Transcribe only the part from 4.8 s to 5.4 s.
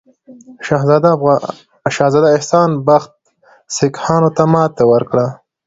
ورکړه.